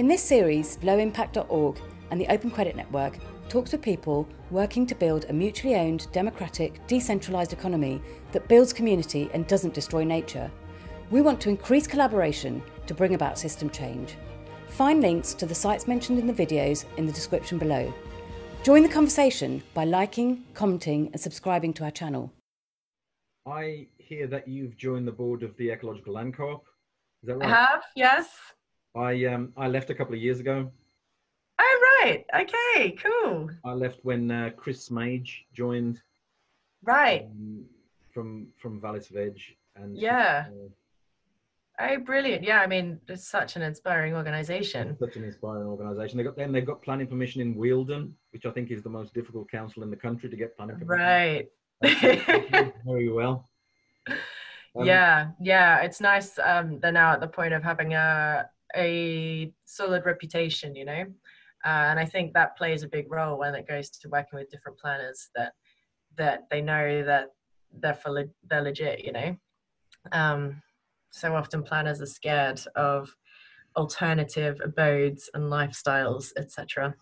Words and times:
In 0.00 0.08
this 0.08 0.22
series, 0.22 0.78
lowimpact.org 0.78 1.78
and 2.10 2.18
the 2.18 2.26
Open 2.28 2.50
Credit 2.50 2.74
Network 2.74 3.18
talks 3.50 3.72
with 3.72 3.82
people 3.82 4.26
working 4.50 4.86
to 4.86 4.94
build 4.94 5.26
a 5.28 5.32
mutually 5.34 5.74
owned, 5.74 6.10
democratic, 6.10 6.80
decentralised 6.86 7.52
economy 7.52 8.00
that 8.32 8.48
builds 8.48 8.72
community 8.72 9.28
and 9.34 9.46
doesn't 9.46 9.74
destroy 9.74 10.02
nature. 10.02 10.50
We 11.10 11.20
want 11.20 11.38
to 11.42 11.50
increase 11.50 11.86
collaboration 11.86 12.62
to 12.86 12.94
bring 12.94 13.12
about 13.12 13.38
system 13.38 13.68
change. 13.68 14.16
Find 14.68 15.02
links 15.02 15.34
to 15.34 15.44
the 15.44 15.54
sites 15.54 15.86
mentioned 15.86 16.18
in 16.18 16.26
the 16.26 16.46
videos 16.46 16.86
in 16.96 17.04
the 17.04 17.12
description 17.12 17.58
below. 17.58 17.92
Join 18.62 18.82
the 18.82 18.88
conversation 18.88 19.62
by 19.74 19.84
liking, 19.84 20.46
commenting, 20.54 21.10
and 21.12 21.20
subscribing 21.20 21.74
to 21.74 21.84
our 21.84 21.90
channel. 21.90 22.32
I 23.46 23.88
hear 23.98 24.26
that 24.28 24.48
you've 24.48 24.78
joined 24.78 25.06
the 25.06 25.12
board 25.12 25.42
of 25.42 25.54
the 25.58 25.70
Ecological 25.70 26.14
Land 26.14 26.32
Co-op. 26.32 26.64
Is 27.22 27.26
that 27.26 27.34
I 27.34 27.36
right? 27.36 27.50
have, 27.50 27.82
yes. 27.94 28.30
I 28.96 29.24
um 29.26 29.52
I 29.56 29.68
left 29.68 29.90
a 29.90 29.94
couple 29.94 30.14
of 30.14 30.20
years 30.20 30.40
ago. 30.40 30.70
Oh, 31.58 31.98
right. 32.02 32.24
Okay, 32.34 32.92
cool. 33.02 33.50
I 33.64 33.72
left 33.72 33.98
when 34.02 34.30
uh, 34.30 34.50
Chris 34.56 34.88
Smaje 34.88 35.30
joined 35.52 36.00
Right. 36.82 37.24
um, 37.24 37.64
from 38.12 38.48
from 38.56 38.80
Vallis 38.80 39.08
Veg 39.08 39.38
and 39.76 39.96
Yeah. 39.96 40.46
uh, 40.48 40.68
Oh, 41.82 41.98
brilliant. 41.98 42.42
Yeah, 42.44 42.60
I 42.60 42.66
mean, 42.66 43.00
it's 43.08 43.26
such 43.26 43.56
an 43.56 43.62
inspiring 43.62 44.14
organization. 44.14 44.98
such 44.98 45.16
an 45.16 45.24
inspiring 45.24 45.66
organisation. 45.66 46.18
They 46.18 46.24
got 46.24 46.36
then 46.36 46.52
they've 46.52 46.66
got 46.66 46.82
planning 46.82 47.06
permission 47.06 47.40
in 47.40 47.54
Wealden, 47.54 48.12
which 48.32 48.44
I 48.44 48.50
think 48.50 48.70
is 48.70 48.82
the 48.82 48.90
most 48.90 49.14
difficult 49.14 49.50
council 49.50 49.82
in 49.82 49.90
the 49.90 49.96
country 49.96 50.28
to 50.28 50.36
get 50.36 50.54
planning 50.58 50.78
permission. 50.78 51.06
Right. 51.06 51.48
Very 52.84 53.10
well. 53.10 53.48
Um, 54.08 54.84
yeah, 54.84 55.28
yeah. 55.40 55.78
It's 55.80 56.00
nice 56.02 56.38
um, 56.44 56.80
they're 56.80 56.92
now 56.92 57.12
at 57.12 57.20
the 57.20 57.28
point 57.28 57.54
of 57.54 57.62
having 57.62 57.94
a, 57.94 58.48
a 58.76 59.52
solid 59.64 60.04
reputation, 60.06 60.74
you 60.74 60.84
know? 60.84 61.04
Uh, 61.64 61.88
and 61.90 62.00
I 62.00 62.04
think 62.04 62.32
that 62.32 62.56
plays 62.56 62.82
a 62.82 62.88
big 62.88 63.10
role 63.10 63.38
when 63.38 63.54
it 63.54 63.68
goes 63.68 63.90
to 63.90 64.08
working 64.08 64.38
with 64.38 64.50
different 64.50 64.78
planners 64.78 65.28
that 65.34 65.52
that 66.16 66.44
they 66.50 66.60
know 66.60 67.04
that 67.04 67.28
they're 67.78 67.94
for 67.94 68.10
le- 68.10 68.34
they're 68.48 68.62
legit, 68.62 69.04
you 69.04 69.12
know. 69.12 69.36
Um, 70.12 70.62
so 71.10 71.34
often 71.34 71.62
planners 71.62 72.00
are 72.00 72.06
scared 72.06 72.60
of 72.76 73.14
alternative 73.76 74.60
abodes 74.64 75.28
and 75.34 75.44
lifestyles, 75.44 76.30
etc. 76.36 76.94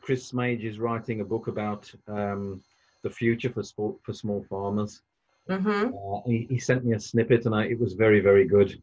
Chris 0.00 0.32
Smaje 0.32 0.64
is 0.64 0.78
writing 0.78 1.20
a 1.20 1.24
book 1.24 1.48
about 1.48 1.92
um, 2.08 2.62
the 3.02 3.10
future 3.10 3.50
for 3.50 3.62
sport, 3.62 3.96
for 4.02 4.12
small 4.12 4.44
farmers. 4.48 5.02
Mm-hmm. 5.48 5.94
Uh, 5.94 6.20
he, 6.26 6.46
he 6.50 6.58
sent 6.58 6.84
me 6.84 6.94
a 6.94 7.00
snippet, 7.00 7.46
and 7.46 7.54
I, 7.54 7.64
it 7.64 7.78
was 7.78 7.94
very, 7.94 8.20
very 8.20 8.46
good. 8.46 8.80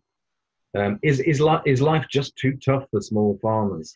Um, 0.75 0.99
is 1.03 1.19
is 1.19 1.39
life 1.39 1.61
is 1.65 1.81
life 1.81 2.05
just 2.09 2.35
too 2.35 2.53
tough 2.53 2.85
for 2.89 2.99
small 3.01 3.37
farmers? 3.41 3.95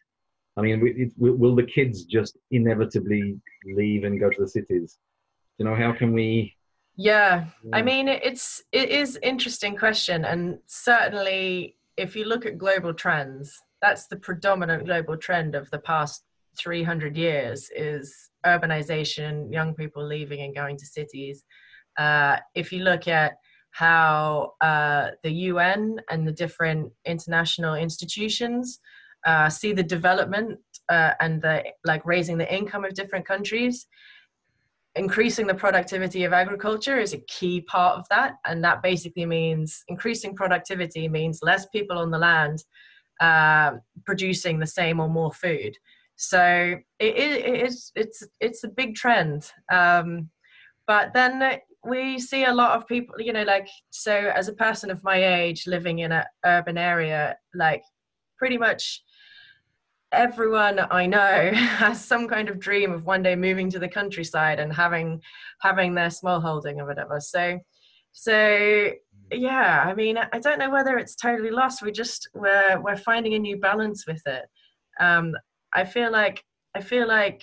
I 0.58 0.62
mean, 0.62 0.80
we- 0.80 0.94
it, 1.04 1.14
will 1.18 1.36
will 1.36 1.56
the 1.56 1.64
kids 1.64 2.06
just 2.06 2.38
inevitably 2.52 3.40
leave 3.66 4.04
and 4.04 4.20
go 4.20 4.30
to 4.30 4.42
the 4.42 4.48
cities? 4.48 4.98
You 5.58 5.66
know, 5.66 5.76
how 5.76 5.92
can 5.94 6.14
we? 6.14 6.56
Yeah, 6.96 7.46
I 7.74 7.82
mean, 7.82 8.08
it's 8.08 8.64
it 8.72 8.90
is 8.90 9.20
interesting 9.22 9.76
question, 9.76 10.26
and 10.26 10.60
certainly 10.66 11.76
if 11.96 12.16
you 12.16 12.26
look 12.26 12.46
at 12.46 12.58
global 12.58 12.94
trends, 12.94 13.56
that's 13.82 14.08
the 14.08 14.18
predominant 14.18 14.86
global 14.86 15.18
trend 15.18 15.56
of 15.56 15.70
the 15.72 15.80
past 15.80 16.24
300 16.60 17.16
years 17.18 17.70
is 17.76 18.30
urbanization, 18.46 19.52
young 19.52 19.74
people 19.76 20.06
leaving 20.06 20.42
and 20.42 20.56
going 20.56 20.78
to 20.78 20.86
cities. 20.86 21.44
Uh, 21.98 22.38
if 22.56 22.72
you 22.72 22.84
look 22.84 23.08
at 23.08 23.34
how 23.78 24.54
uh, 24.62 25.12
the 25.22 25.32
UN 25.52 26.02
and 26.10 26.28
the 26.28 26.32
different 26.32 26.92
international 27.06 27.76
institutions 27.76 28.80
uh, 29.28 29.50
see 29.50 29.72
the 29.72 29.84
development 29.84 30.58
uh, 30.90 31.12
and 31.20 31.40
the 31.44 31.64
like 31.86 32.04
raising 32.04 32.40
the 32.40 32.52
income 32.52 32.84
of 32.84 32.96
different 32.96 33.28
countries, 33.28 33.86
increasing 34.96 35.46
the 35.46 35.54
productivity 35.54 36.24
of 36.24 36.34
agriculture 36.34 37.00
is 37.00 37.14
a 37.14 37.22
key 37.28 37.62
part 37.62 38.00
of 38.00 38.06
that 38.10 38.38
and 38.48 38.64
that 38.64 38.82
basically 38.82 39.28
means 39.28 39.84
increasing 39.90 40.36
productivity 40.36 41.08
means 41.08 41.44
less 41.44 41.68
people 41.68 42.00
on 42.00 42.10
the 42.10 42.18
land 42.18 42.64
uh, 43.22 43.74
producing 44.08 44.58
the 44.58 44.66
same 44.66 45.00
or 45.00 45.08
more 45.08 45.32
food. 45.32 45.78
So 46.16 46.42
it, 46.98 47.16
it, 47.16 47.46
it 47.46 47.62
is 47.68 47.92
it's 47.96 48.24
it's 48.40 48.64
a 48.64 48.70
big 48.70 48.96
trend 48.96 49.52
um, 49.72 50.32
but 50.88 51.14
then 51.14 51.60
we 51.88 52.20
see 52.20 52.44
a 52.44 52.54
lot 52.54 52.76
of 52.76 52.88
people 52.88 53.16
you 53.20 53.32
know 53.32 53.44
like 53.44 53.68
so 53.90 54.14
as 54.36 54.48
a 54.48 54.54
person 54.54 54.92
of 54.92 55.04
my 55.04 55.24
age 55.24 55.68
living 55.68 56.00
in 56.00 56.12
an 56.12 56.24
urban 56.46 56.78
area 56.78 57.36
like 57.54 57.84
pretty 58.38 58.58
much 58.58 59.04
everyone 60.12 60.80
I 60.92 61.06
know 61.06 61.52
has 61.54 62.04
some 62.04 62.28
kind 62.28 62.50
of 62.50 62.60
dream 62.60 62.92
of 62.92 63.06
one 63.06 63.24
day 63.24 63.36
moving 63.36 63.70
to 63.72 63.80
the 63.80 63.88
countryside 63.88 64.60
and 64.60 64.74
having 64.74 65.22
having 65.62 65.96
their 65.96 66.10
small 66.10 66.40
holding 66.40 66.80
or 66.80 66.88
whatever. 66.88 67.20
So 67.20 67.60
so 68.14 68.92
yeah, 69.32 69.84
I 69.86 69.94
mean 69.94 70.18
I 70.18 70.40
don't 70.40 70.60
know 70.60 70.70
whether 70.70 70.98
it's 70.98 71.16
totally 71.16 71.52
lost. 71.52 71.82
We 71.82 71.92
just 71.92 72.30
we're 72.34 72.82
we're 72.82 72.98
finding 72.98 73.34
a 73.34 73.40
new 73.40 73.58
balance 73.58 74.06
with 74.08 74.22
it. 74.26 74.46
Um 75.00 75.36
I 75.74 75.84
feel 75.84 76.12
like 76.12 76.44
I 76.76 76.82
feel 76.82 77.08
like 77.08 77.42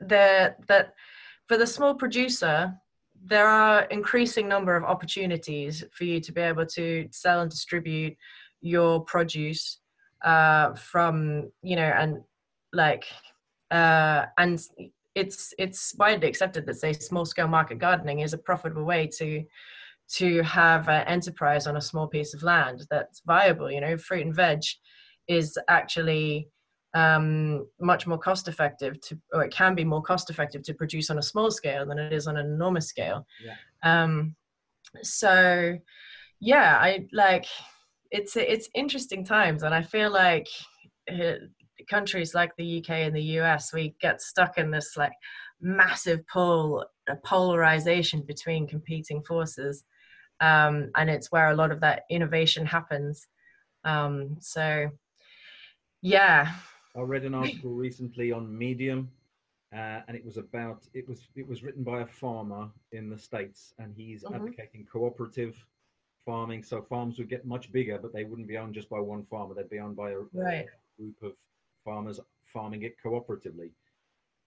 the 0.00 0.54
that 0.68 0.92
for 1.48 1.56
the 1.56 1.66
small 1.66 1.94
producer 1.94 2.72
there 3.24 3.48
are 3.48 3.82
increasing 3.84 4.48
number 4.48 4.76
of 4.76 4.84
opportunities 4.84 5.84
for 5.92 6.04
you 6.04 6.20
to 6.20 6.32
be 6.32 6.40
able 6.40 6.64
to 6.64 7.08
sell 7.10 7.40
and 7.40 7.50
distribute 7.50 8.16
your 8.60 9.04
produce 9.04 9.80
uh, 10.24 10.72
from 10.74 11.50
you 11.62 11.76
know 11.76 11.92
and 11.96 12.18
like 12.72 13.04
uh, 13.70 14.26
and 14.38 14.60
it's 15.14 15.52
it's 15.58 15.94
widely 15.98 16.28
accepted 16.28 16.64
that 16.66 16.76
say 16.76 16.92
small 16.92 17.24
scale 17.24 17.48
market 17.48 17.78
gardening 17.78 18.20
is 18.20 18.32
a 18.32 18.38
profitable 18.38 18.84
way 18.84 19.06
to 19.06 19.44
to 20.08 20.42
have 20.42 20.88
an 20.88 21.06
enterprise 21.06 21.66
on 21.66 21.76
a 21.76 21.80
small 21.80 22.06
piece 22.06 22.32
of 22.32 22.42
land 22.42 22.86
that's 22.90 23.20
viable. 23.26 23.70
You 23.70 23.80
know 23.80 23.96
fruit 23.96 24.26
and 24.26 24.34
veg 24.34 24.62
is 25.26 25.58
actually 25.68 26.48
um, 26.98 27.66
much 27.80 28.06
more 28.06 28.18
cost 28.18 28.48
effective 28.48 29.00
to 29.02 29.18
or 29.32 29.44
it 29.44 29.52
can 29.52 29.74
be 29.74 29.84
more 29.84 30.02
cost 30.02 30.30
effective 30.30 30.62
to 30.62 30.74
produce 30.74 31.10
on 31.10 31.18
a 31.18 31.22
small 31.22 31.50
scale 31.50 31.86
than 31.86 31.98
it 31.98 32.12
is 32.12 32.26
on 32.26 32.36
an 32.36 32.46
enormous 32.46 32.88
scale. 32.88 33.26
Yeah. 33.44 33.54
um, 33.82 34.34
so 35.02 35.76
yeah 36.40 36.78
i 36.80 37.06
like 37.12 37.44
it's 38.10 38.36
it's 38.36 38.70
interesting 38.74 39.22
times 39.24 39.64
and 39.64 39.74
i 39.74 39.82
feel 39.82 40.10
like 40.10 40.46
uh, 41.12 41.34
countries 41.90 42.32
like 42.32 42.52
the 42.56 42.78
uk 42.78 42.88
and 42.88 43.14
the 43.14 43.22
us 43.22 43.72
we 43.72 43.94
get 44.00 44.22
stuck 44.22 44.56
in 44.56 44.70
this 44.70 44.96
like 44.96 45.12
massive 45.60 46.26
pull 46.26 46.86
a 47.08 47.16
polarization 47.16 48.22
between 48.22 48.66
competing 48.66 49.22
forces 49.22 49.84
um, 50.40 50.90
and 50.96 51.10
it's 51.10 51.32
where 51.32 51.50
a 51.50 51.56
lot 51.56 51.72
of 51.72 51.80
that 51.80 52.02
innovation 52.10 52.64
happens. 52.64 53.26
Um, 53.84 54.36
so 54.40 54.90
yeah 56.00 56.52
I 56.98 57.02
read 57.02 57.24
an 57.24 57.34
article 57.34 57.70
recently 57.70 58.32
on 58.32 58.58
Medium, 58.58 59.08
uh, 59.72 60.00
and 60.08 60.16
it 60.16 60.24
was 60.24 60.36
about 60.36 60.82
it 60.94 61.08
was 61.08 61.28
it 61.36 61.46
was 61.46 61.62
written 61.62 61.84
by 61.84 62.00
a 62.00 62.06
farmer 62.06 62.68
in 62.90 63.08
the 63.08 63.16
states, 63.16 63.72
and 63.78 63.94
he's 63.94 64.24
Mhm. 64.24 64.34
advocating 64.34 64.84
cooperative 64.84 65.64
farming. 66.24 66.64
So 66.64 66.82
farms 66.82 67.16
would 67.18 67.28
get 67.28 67.44
much 67.44 67.70
bigger, 67.70 67.98
but 68.00 68.12
they 68.12 68.24
wouldn't 68.24 68.48
be 68.48 68.58
owned 68.58 68.74
just 68.74 68.88
by 68.88 68.98
one 68.98 69.24
farmer; 69.26 69.54
they'd 69.54 69.70
be 69.70 69.78
owned 69.78 69.94
by 69.94 70.10
a, 70.10 70.18
a 70.18 70.66
group 70.98 71.22
of 71.22 71.36
farmers 71.84 72.18
farming 72.42 72.82
it 72.82 72.96
cooperatively. 72.98 73.70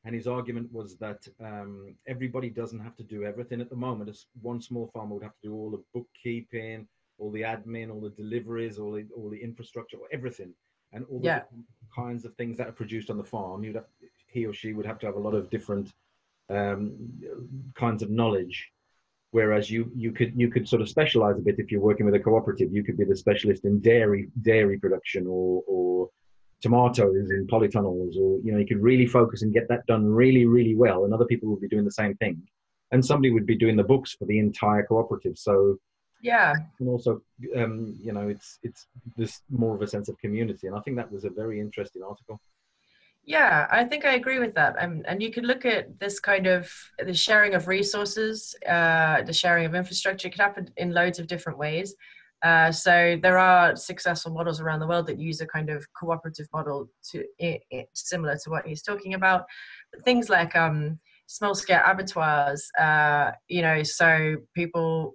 And 0.04 0.14
his 0.14 0.28
argument 0.28 0.74
was 0.74 0.98
that 0.98 1.26
um, 1.40 1.96
everybody 2.06 2.50
doesn't 2.50 2.80
have 2.80 2.98
to 2.98 3.04
do 3.04 3.24
everything 3.24 3.62
at 3.62 3.70
the 3.70 3.78
moment. 3.78 4.26
One 4.42 4.60
small 4.60 4.88
farmer 4.88 5.14
would 5.14 5.24
have 5.24 5.40
to 5.40 5.48
do 5.48 5.54
all 5.54 5.70
the 5.72 5.84
bookkeeping, 5.94 6.90
all 7.18 7.32
the 7.32 7.44
admin, 7.44 7.92
all 7.94 8.02
the 8.02 8.10
deliveries, 8.10 8.78
all 8.78 8.92
the 8.92 9.06
all 9.16 9.30
the 9.30 9.42
infrastructure, 9.42 9.98
everything, 10.12 10.54
and 10.94 11.06
all 11.10 11.20
the 11.20 11.26
Yeah. 11.26 11.44
kinds 11.96 12.26
of 12.26 12.34
things 12.36 12.58
that 12.58 12.68
are 12.68 12.74
produced 12.74 13.10
on 13.10 13.18
the 13.18 13.24
farm. 13.24 13.64
You'd 13.64 13.76
have, 13.76 13.88
he 14.28 14.46
or 14.46 14.54
she 14.54 14.74
would 14.74 14.86
have 14.86 15.00
to 15.00 15.06
have 15.06 15.16
a 15.16 15.20
lot 15.20 15.34
of 15.34 15.50
different 15.50 15.94
um, 16.50 16.98
kinds 17.76 18.02
of 18.04 18.10
knowledge. 18.10 18.72
Whereas 19.32 19.72
you 19.72 19.90
you 19.96 20.12
could 20.12 20.34
you 20.36 20.50
could 20.50 20.68
sort 20.68 20.82
of 20.82 20.90
specialize 20.90 21.38
a 21.38 21.42
bit 21.42 21.56
if 21.58 21.72
you're 21.72 21.80
working 21.90 22.06
with 22.06 22.16
a 22.16 22.20
cooperative. 22.20 22.74
You 22.74 22.84
could 22.84 22.98
be 22.98 23.06
the 23.06 23.16
specialist 23.16 23.64
in 23.64 23.80
dairy 23.80 24.30
dairy 24.42 24.78
production 24.78 25.26
or 25.26 25.64
or 25.68 26.10
tomatoes 26.62 27.32
in 27.32 27.48
polytunnels, 27.48 28.18
or 28.18 28.40
you 28.44 28.52
know 28.52 28.58
you 28.58 28.68
could 28.68 28.82
really 28.82 29.08
focus 29.08 29.42
and 29.42 29.54
get 29.54 29.70
that 29.70 29.86
done 29.86 30.06
really 30.06 30.46
really 30.46 30.76
well. 30.76 31.06
And 31.06 31.14
other 31.14 31.26
people 31.26 31.48
would 31.50 31.62
be 31.62 31.70
doing 31.70 31.86
the 31.86 31.92
same 31.92 32.16
thing, 32.16 32.42
and 32.92 33.06
somebody 33.06 33.32
would 33.32 33.46
be 33.46 33.56
doing 33.56 33.78
the 33.78 33.86
books 33.86 34.12
for 34.14 34.26
the 34.26 34.38
entire 34.38 34.84
cooperative. 34.84 35.38
So 35.38 35.78
yeah 36.22 36.54
and 36.80 36.90
also 36.90 37.22
um, 37.56 37.98
you 38.02 38.12
know 38.12 38.28
it's 38.28 38.60
it's 38.64 38.88
this 39.18 39.42
more 39.50 39.76
of 39.76 39.82
a 39.82 39.88
sense 39.88 40.10
of 40.10 40.18
community 40.20 40.68
and 40.68 40.76
i 40.76 40.80
think 40.82 40.96
that 40.96 41.12
was 41.12 41.26
a 41.26 41.30
very 41.30 41.60
interesting 41.60 42.04
article 42.04 42.40
Yeah, 43.24 43.68
I 43.70 43.86
think 43.86 44.04
I 44.04 44.16
agree 44.16 44.40
with 44.40 44.56
that. 44.56 44.76
Um, 44.80 45.04
and 45.06 45.22
you 45.22 45.32
could 45.32 45.46
look 45.46 45.64
at 45.64 46.00
this 46.00 46.20
kind 46.20 46.48
of 46.48 46.72
the 47.06 47.14
sharing 47.14 47.54
of 47.54 47.68
resources, 47.68 48.56
uh, 48.68 49.22
the 49.22 49.34
sharing 49.34 49.66
of 49.66 49.76
infrastructure. 49.76 50.28
It 50.28 50.32
could 50.32 50.42
happen 50.42 50.70
in 50.78 50.92
loads 50.92 51.20
of 51.20 51.28
different 51.28 51.60
ways. 51.60 51.96
Uh, 52.44 52.72
so 52.72 53.20
there 53.22 53.38
are 53.38 53.76
successful 53.76 54.32
models 54.32 54.60
around 54.60 54.80
the 54.80 54.88
world 54.88 55.06
that 55.06 55.20
use 55.20 55.42
a 55.42 55.46
kind 55.46 55.70
of 55.70 55.86
cooperative 55.94 56.48
model 56.52 56.90
to 57.12 57.24
it, 57.38 57.62
it, 57.70 57.88
similar 57.94 58.36
to 58.44 58.50
what 58.50 58.66
he's 58.66 58.82
talking 58.82 59.14
about. 59.14 59.46
Things 60.04 60.28
like 60.28 60.56
um, 60.56 61.00
small 61.28 61.54
scale 61.54 61.82
abattoirs, 61.86 62.68
uh, 62.80 63.32
you 63.48 63.62
know, 63.62 63.84
so 63.84 64.38
people 64.56 65.14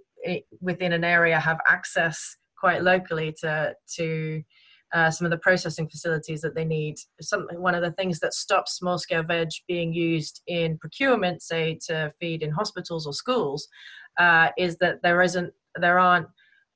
within 0.60 0.92
an 0.92 1.04
area 1.04 1.38
have 1.38 1.58
access 1.68 2.36
quite 2.58 2.82
locally 2.82 3.34
to 3.40 3.74
to 3.96 4.42
uh, 4.94 5.10
some 5.10 5.24
of 5.24 5.30
the 5.30 5.38
processing 5.38 5.88
facilities 5.88 6.40
that 6.40 6.54
they 6.54 6.64
need. 6.64 6.96
Something 7.20 7.60
one 7.60 7.74
of 7.74 7.82
the 7.82 7.92
things 7.92 8.20
that 8.20 8.34
stops 8.34 8.76
small 8.76 8.98
scale 8.98 9.22
veg 9.22 9.48
being 9.66 9.92
used 9.92 10.42
in 10.46 10.78
procurement, 10.78 11.42
say 11.42 11.78
to 11.86 12.12
feed 12.20 12.42
in 12.42 12.50
hospitals 12.50 13.06
or 13.06 13.12
schools, 13.12 13.66
uh, 14.18 14.48
is 14.56 14.76
that 14.78 15.02
there 15.02 15.22
isn't 15.22 15.52
there 15.80 15.98
aren't 15.98 16.28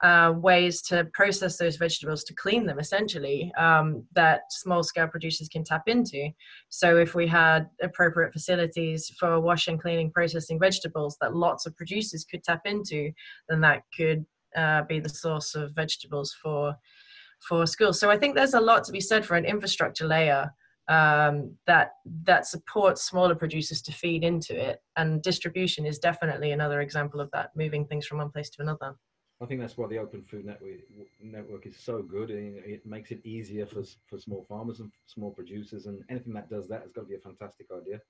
uh, 0.02 0.32
ways 0.34 0.80
to 0.80 1.04
process 1.12 1.58
those 1.58 1.76
vegetables 1.76 2.24
to 2.24 2.34
clean 2.34 2.64
them 2.64 2.78
essentially 2.78 3.52
um, 3.58 4.02
that 4.14 4.42
small 4.50 4.82
scale 4.82 5.06
producers 5.06 5.48
can 5.48 5.62
tap 5.62 5.82
into. 5.86 6.30
So 6.70 6.96
if 6.96 7.14
we 7.14 7.26
had 7.26 7.68
appropriate 7.82 8.32
facilities 8.32 9.12
for 9.18 9.40
washing 9.40 9.78
cleaning 9.78 10.10
processing 10.10 10.58
vegetables 10.58 11.18
that 11.20 11.36
lots 11.36 11.66
of 11.66 11.76
producers 11.76 12.24
could 12.24 12.42
tap 12.42 12.62
into 12.64 13.12
then 13.48 13.60
that 13.60 13.82
could 13.94 14.24
uh, 14.56 14.82
be 14.82 15.00
the 15.00 15.08
source 15.08 15.54
of 15.54 15.74
vegetables 15.74 16.34
for 16.42 16.74
for 17.46 17.66
schools. 17.66 17.98
So 18.00 18.10
i 18.10 18.18
think 18.18 18.34
there's 18.34 18.54
a 18.54 18.60
lot 18.60 18.84
to 18.84 18.92
be 18.92 19.00
said 19.00 19.24
for 19.24 19.36
an 19.36 19.44
infrastructure 19.44 20.06
layer 20.06 20.50
um, 20.88 21.54
that 21.66 21.92
that 22.24 22.46
supports 22.46 23.04
smaller 23.04 23.34
producers 23.34 23.80
to 23.82 23.92
feed 23.92 24.24
into 24.24 24.58
it 24.58 24.80
and 24.96 25.22
distribution 25.22 25.86
is 25.86 25.98
definitely 25.98 26.52
another 26.52 26.80
example 26.80 27.20
of 27.20 27.30
that 27.32 27.50
moving 27.54 27.86
things 27.86 28.06
from 28.06 28.18
one 28.18 28.30
place 28.30 28.50
to 28.50 28.62
another 28.62 28.94
I 29.42 29.46
think 29.46 29.60
that's 29.60 29.78
why 29.78 29.88
the 29.88 29.98
Open 29.98 30.22
Food 30.22 30.44
Network 30.44 30.80
network 31.22 31.66
is 31.66 31.76
so 31.76 32.02
good. 32.02 32.30
It 32.30 32.84
makes 32.84 33.10
it 33.10 33.24
easier 33.24 33.66
for 33.66 33.82
for 34.06 34.18
small 34.18 34.44
farmers 34.48 34.80
and 34.80 34.92
small 35.06 35.30
producers, 35.30 35.86
and 35.86 36.04
anything 36.10 36.34
that 36.34 36.50
does 36.50 36.68
that 36.68 36.82
has 36.82 36.92
got 36.92 37.02
to 37.02 37.06
be 37.06 37.14
a 37.14 37.20
fantastic 37.20 37.66
idea. 37.74 38.00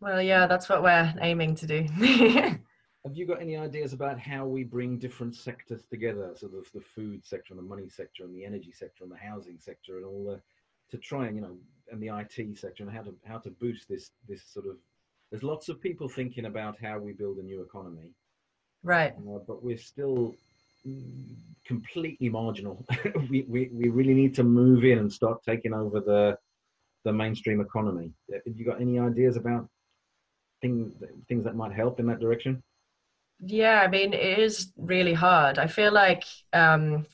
Well, 0.00 0.20
yeah, 0.20 0.46
that's 0.46 0.68
what 0.68 0.82
we're 0.82 1.14
aiming 1.20 1.54
to 1.56 1.66
do. 1.66 1.86
Have 3.04 3.16
you 3.16 3.26
got 3.26 3.40
any 3.40 3.56
ideas 3.56 3.94
about 3.94 4.18
how 4.18 4.46
we 4.46 4.62
bring 4.62 4.98
different 4.98 5.34
sectors 5.34 5.84
together, 5.84 6.32
sort 6.36 6.52
of 6.52 6.70
the 6.74 6.82
food 6.82 7.24
sector 7.24 7.54
and 7.54 7.58
the 7.58 7.66
money 7.66 7.88
sector 7.88 8.24
and 8.24 8.34
the 8.34 8.44
energy 8.44 8.72
sector 8.72 9.04
and 9.04 9.12
the 9.12 9.16
housing 9.16 9.58
sector 9.58 9.96
and 9.96 10.04
all 10.04 10.24
the, 10.24 10.40
to 10.90 10.98
try 10.98 11.26
and 11.26 11.36
you 11.36 11.42
know, 11.42 11.56
and 11.90 12.02
the 12.02 12.08
IT 12.08 12.58
sector 12.58 12.82
and 12.82 12.92
how 12.92 13.02
to 13.02 13.14
how 13.24 13.38
to 13.38 13.50
boost 13.50 13.88
this 13.88 14.10
this 14.28 14.42
sort 14.44 14.66
of. 14.66 14.76
There's 15.30 15.42
lots 15.42 15.68
of 15.68 15.80
people 15.80 16.08
thinking 16.08 16.46
about 16.46 16.76
how 16.82 16.98
we 16.98 17.12
build 17.12 17.38
a 17.38 17.42
new 17.42 17.62
economy, 17.62 18.12
Right. 18.82 19.12
Uh, 19.12 19.38
but 19.46 19.62
we're 19.62 19.78
still 19.78 20.34
completely 21.66 22.28
marginal. 22.28 22.84
we, 23.30 23.42
we, 23.48 23.70
we 23.72 23.88
really 23.88 24.14
need 24.14 24.34
to 24.36 24.42
move 24.42 24.84
in 24.84 24.98
and 24.98 25.12
start 25.12 25.42
taking 25.44 25.74
over 25.74 26.00
the 26.00 26.38
the 27.04 27.12
mainstream 27.12 27.60
economy. 27.60 28.12
Uh, 28.32 28.38
have 28.46 28.56
you 28.56 28.64
got 28.64 28.80
any 28.80 28.98
ideas 28.98 29.36
about 29.36 29.68
things 30.60 30.92
things 31.28 31.44
that 31.44 31.56
might 31.56 31.72
help 31.72 31.98
in 32.00 32.06
that 32.06 32.20
direction? 32.20 32.62
Yeah, 33.40 33.80
I 33.80 33.88
mean, 33.88 34.12
it 34.12 34.38
is 34.38 34.72
really 34.76 35.14
hard. 35.14 35.58
I 35.58 35.66
feel 35.66 35.92
like 35.92 36.24
um, 36.52 37.06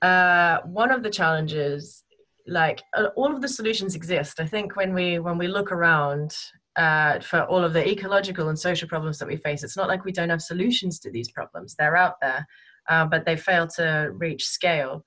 uh, 0.00 0.58
one 0.64 0.90
of 0.90 1.02
the 1.02 1.10
challenges, 1.10 2.04
like 2.46 2.82
uh, 2.96 3.08
all 3.14 3.34
of 3.34 3.42
the 3.42 3.48
solutions 3.48 3.94
exist. 3.94 4.40
I 4.40 4.46
think 4.46 4.74
when 4.76 4.94
we 4.94 5.18
when 5.18 5.36
we 5.36 5.48
look 5.48 5.70
around, 5.70 6.34
uh, 6.78 7.18
for 7.20 7.42
all 7.42 7.64
of 7.64 7.72
the 7.72 7.86
ecological 7.86 8.48
and 8.48 8.58
social 8.58 8.88
problems 8.88 9.18
that 9.18 9.28
we 9.28 9.36
face. 9.36 9.64
It's 9.64 9.76
not 9.76 9.88
like 9.88 10.04
we 10.04 10.12
don't 10.12 10.30
have 10.30 10.40
solutions 10.40 10.98
to 11.00 11.10
these 11.10 11.30
problems, 11.30 11.74
they're 11.74 11.96
out 11.96 12.14
there, 12.22 12.46
uh, 12.88 13.04
but 13.04 13.26
they 13.26 13.36
fail 13.36 13.66
to 13.76 14.10
reach 14.14 14.46
scale. 14.46 15.04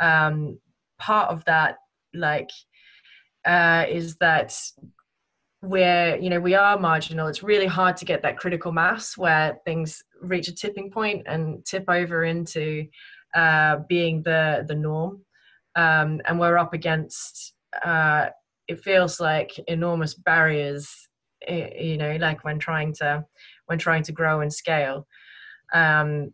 Um, 0.00 0.58
part 0.98 1.30
of 1.30 1.44
that, 1.44 1.76
like, 2.12 2.50
uh, 3.44 3.86
is 3.88 4.16
that 4.16 4.54
we're, 5.62 6.16
you 6.16 6.28
know, 6.28 6.40
we 6.40 6.54
are 6.54 6.78
marginal. 6.78 7.28
It's 7.28 7.44
really 7.44 7.66
hard 7.66 7.96
to 7.98 8.04
get 8.04 8.22
that 8.22 8.36
critical 8.36 8.72
mass 8.72 9.16
where 9.16 9.58
things 9.64 10.02
reach 10.20 10.48
a 10.48 10.54
tipping 10.54 10.90
point 10.90 11.22
and 11.26 11.64
tip 11.64 11.84
over 11.88 12.24
into 12.24 12.86
uh, 13.36 13.76
being 13.88 14.22
the, 14.24 14.64
the 14.66 14.74
norm. 14.74 15.24
Um, 15.76 16.20
and 16.26 16.38
we're 16.38 16.58
up 16.58 16.74
against 16.74 17.54
uh, 17.84 18.26
it 18.68 18.80
feels 18.80 19.20
like 19.20 19.52
enormous 19.68 20.14
barriers 20.14 21.08
you 21.48 21.96
know 21.96 22.16
like 22.16 22.44
when 22.44 22.58
trying 22.58 22.92
to 22.92 23.24
when 23.66 23.78
trying 23.78 24.02
to 24.02 24.12
grow 24.12 24.40
and 24.40 24.52
scale 24.52 25.06
um, 25.74 26.32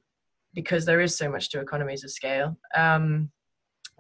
because 0.55 0.84
there 0.84 1.00
is 1.00 1.16
so 1.16 1.31
much 1.31 1.50
to 1.50 1.60
economies 1.60 2.02
of 2.02 2.10
scale. 2.10 2.56
Um, 2.75 3.31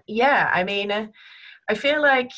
yeah 0.08 0.50
i 0.52 0.64
mean 0.64 0.90
i 0.90 1.74
feel 1.74 2.02
like 2.02 2.32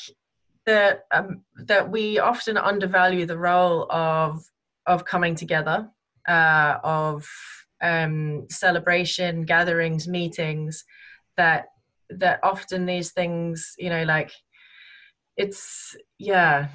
that 0.66 1.04
um, 1.12 1.42
that 1.66 1.90
we 1.90 2.18
often 2.18 2.56
undervalue 2.56 3.24
the 3.24 3.38
role 3.38 3.90
of 3.90 4.44
of 4.86 5.04
coming 5.04 5.34
together 5.34 5.88
uh, 6.28 6.76
of 6.84 7.26
um, 7.82 8.46
celebration 8.50 9.42
gatherings 9.42 10.06
meetings 10.06 10.84
that 11.36 11.66
that 12.10 12.40
often 12.42 12.84
these 12.84 13.12
things 13.12 13.74
you 13.78 13.88
know 13.88 14.02
like 14.02 14.32
it's 15.36 15.96
yeah 16.18 16.68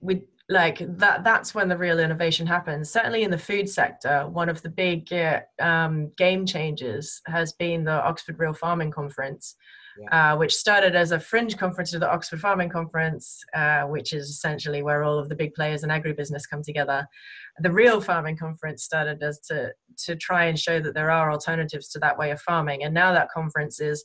we 0.00 0.22
like 0.48 0.78
that 0.98 1.24
that's 1.24 1.54
when 1.54 1.68
the 1.68 1.78
real 1.78 1.98
innovation 1.98 2.46
happens. 2.46 2.90
Certainly 2.90 3.22
in 3.22 3.30
the 3.30 3.38
food 3.38 3.68
sector 3.68 4.26
one 4.28 4.48
of 4.48 4.62
the 4.62 4.70
big 4.70 5.12
uh, 5.12 5.40
um, 5.60 6.10
game 6.16 6.44
changers 6.46 7.20
has 7.26 7.52
been 7.52 7.84
the 7.84 8.02
oxford 8.04 8.38
real 8.38 8.52
farming 8.52 8.90
conference 8.90 9.56
yeah. 9.98 10.32
uh, 10.32 10.36
which 10.36 10.54
started 10.54 10.94
as 10.94 11.12
a 11.12 11.20
fringe 11.20 11.56
conference 11.56 11.90
to 11.90 11.98
the 11.98 12.10
oxford 12.10 12.40
farming 12.40 12.68
conference 12.68 13.40
uh, 13.54 13.82
which 13.82 14.12
is 14.12 14.28
essentially 14.28 14.82
where 14.82 15.02
all 15.02 15.18
of 15.18 15.28
the 15.28 15.34
big 15.34 15.54
players 15.54 15.84
in 15.84 15.90
agribusiness 15.90 16.48
come 16.48 16.62
together. 16.62 17.06
The 17.60 17.70
real 17.70 18.00
farming 18.00 18.36
conference 18.36 18.82
started 18.82 19.22
as 19.22 19.40
to 19.48 19.72
to 20.04 20.16
try 20.16 20.46
and 20.46 20.58
show 20.58 20.80
that 20.80 20.94
there 20.94 21.10
are 21.10 21.30
alternatives 21.30 21.88
to 21.88 21.98
that 22.00 22.18
way 22.18 22.30
of 22.30 22.40
farming. 22.40 22.84
And 22.84 22.94
now 22.94 23.12
that 23.12 23.30
conference 23.30 23.80
is 23.80 24.04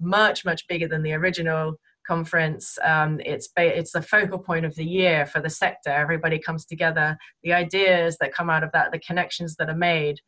much 0.00 0.44
much 0.44 0.66
bigger 0.66 0.88
than 0.88 1.02
the 1.02 1.12
original 1.12 1.78
conference. 2.10 2.76
Um, 2.82 3.20
it's 3.24 3.48
it's 3.56 3.92
the 3.92 4.02
focal 4.02 4.38
point 4.38 4.66
of 4.66 4.74
the 4.74 4.84
year 4.84 5.26
for 5.26 5.40
the 5.40 5.54
sector. 5.62 5.90
Everybody 5.90 6.38
comes 6.40 6.64
together. 6.66 7.16
The 7.44 7.52
ideas 7.52 8.16
that 8.20 8.34
come 8.34 8.50
out 8.50 8.64
of 8.64 8.72
that, 8.72 8.90
the 8.90 8.98
connections 8.98 9.54
that 9.56 9.70
are 9.70 9.76
made, 9.92 10.18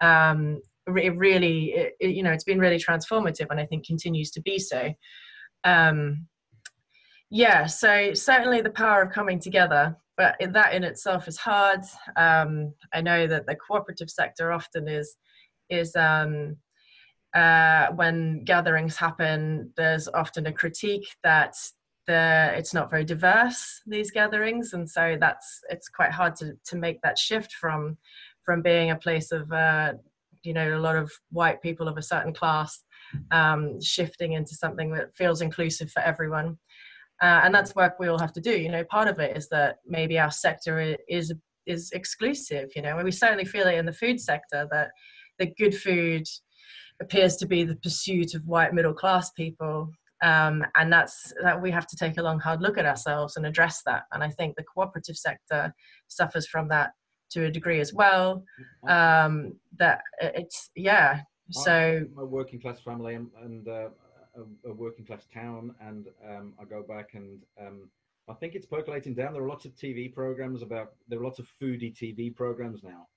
um, 0.00 0.60
it 0.86 1.16
really, 1.16 1.58
it, 1.98 2.14
you 2.16 2.22
know, 2.22 2.30
it's 2.30 2.44
been 2.44 2.60
really 2.60 2.78
transformative, 2.78 3.48
and 3.50 3.58
I 3.58 3.66
think 3.66 3.84
continues 3.84 4.30
to 4.32 4.42
be 4.42 4.60
so. 4.60 4.94
Um, 5.64 6.28
yeah, 7.30 7.66
so 7.66 8.14
certainly 8.14 8.60
the 8.60 8.78
power 8.84 9.02
of 9.02 9.10
coming 9.10 9.40
together, 9.40 9.96
but 10.16 10.36
that 10.52 10.72
in 10.72 10.84
itself 10.84 11.26
is 11.26 11.36
hard. 11.36 11.80
Um, 12.16 12.74
I 12.92 13.00
know 13.00 13.26
that 13.26 13.46
the 13.46 13.56
cooperative 13.56 14.10
sector 14.10 14.52
often 14.52 14.86
is 14.86 15.16
is 15.68 15.96
um, 15.96 16.56
uh, 17.34 17.88
when 17.92 18.44
gatherings 18.44 18.96
happen, 18.96 19.72
there's 19.76 20.08
often 20.08 20.46
a 20.46 20.52
critique 20.52 21.06
that 21.22 21.56
the 22.06 22.52
it's 22.54 22.74
not 22.74 22.90
very 22.90 23.04
diverse 23.04 23.80
these 23.86 24.10
gatherings, 24.10 24.72
and 24.72 24.88
so 24.88 25.16
that's 25.18 25.60
it's 25.70 25.88
quite 25.88 26.10
hard 26.10 26.36
to 26.36 26.52
to 26.66 26.76
make 26.76 27.00
that 27.02 27.18
shift 27.18 27.52
from 27.52 27.96
from 28.44 28.62
being 28.62 28.90
a 28.90 28.96
place 28.96 29.32
of 29.32 29.50
uh, 29.52 29.94
you 30.42 30.52
know 30.52 30.76
a 30.76 30.78
lot 30.78 30.96
of 30.96 31.10
white 31.30 31.62
people 31.62 31.88
of 31.88 31.96
a 31.96 32.02
certain 32.02 32.32
class 32.32 32.84
um, 33.30 33.80
shifting 33.80 34.32
into 34.32 34.54
something 34.54 34.90
that 34.92 35.14
feels 35.16 35.40
inclusive 35.40 35.90
for 35.90 36.00
everyone. 36.00 36.58
Uh, 37.22 37.40
and 37.44 37.54
that's 37.54 37.76
work 37.76 37.94
we 37.98 38.08
all 38.08 38.18
have 38.18 38.32
to 38.32 38.40
do. 38.40 38.50
You 38.50 38.70
know, 38.70 38.84
part 38.84 39.08
of 39.08 39.18
it 39.18 39.36
is 39.36 39.48
that 39.48 39.76
maybe 39.86 40.18
our 40.18 40.30
sector 40.30 40.96
is 41.08 41.32
is 41.66 41.90
exclusive. 41.92 42.70
You 42.76 42.82
know, 42.82 42.96
and 42.96 43.04
we 43.04 43.10
certainly 43.10 43.44
feel 43.44 43.66
it 43.66 43.78
in 43.78 43.86
the 43.86 43.92
food 43.92 44.20
sector 44.20 44.68
that 44.70 44.90
the 45.38 45.46
good 45.58 45.74
food 45.74 46.26
appears 47.00 47.36
to 47.36 47.46
be 47.46 47.64
the 47.64 47.76
pursuit 47.76 48.34
of 48.34 48.46
white 48.46 48.72
middle 48.72 48.94
class 48.94 49.30
people 49.30 49.90
um, 50.22 50.64
and 50.76 50.92
that's 50.92 51.34
that 51.42 51.60
we 51.60 51.70
have 51.70 51.86
to 51.86 51.96
take 51.96 52.16
a 52.16 52.22
long 52.22 52.40
hard 52.40 52.62
look 52.62 52.78
at 52.78 52.86
ourselves 52.86 53.36
and 53.36 53.44
address 53.44 53.82
that. 53.84 54.04
And 54.12 54.22
i 54.22 54.30
think 54.30 54.56
the 54.56 54.64
cooperative 54.64 55.16
sector 55.16 55.74
suffers 56.08 56.46
from 56.46 56.68
that 56.68 56.92
to 57.30 57.46
a 57.46 57.50
degree 57.50 57.80
as 57.80 57.92
well. 57.92 58.44
Um, 58.88 59.54
that 59.78 60.00
it's 60.20 60.70
yeah 60.74 61.20
so 61.50 62.06
I'm 62.16 62.18
a 62.18 62.24
working 62.24 62.60
class 62.60 62.80
family 62.80 63.14
and, 63.14 63.28
and 63.42 63.68
uh, 63.68 63.88
a, 64.36 64.70
a, 64.70 64.72
working 64.72 65.04
class 65.04 65.26
town 65.32 65.74
and 65.80 66.06
um, 66.26 66.54
i 66.58 66.64
go 66.64 66.82
back 66.82 67.10
and 67.12 67.42
um, 67.60 67.90
i 68.28 68.32
think 68.32 68.54
it's 68.54 68.66
percolating 68.66 69.14
down. 69.14 69.34
There 69.34 69.42
are 69.42 69.48
lots 69.48 69.66
of 69.66 69.74
tv 69.74 70.12
programs 70.12 70.62
about 70.62 70.92
there 71.08 71.20
are 71.20 71.24
lots 71.24 71.38
of 71.38 71.46
foodie 71.60 71.94
tv 71.94 72.34
programs 72.34 72.82
now. 72.82 73.08